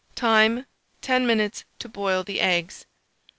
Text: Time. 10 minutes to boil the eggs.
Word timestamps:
Time. 0.15 0.65
10 1.01 1.27
minutes 1.27 1.63
to 1.77 1.87
boil 1.87 2.23
the 2.23 2.39
eggs. 2.41 2.87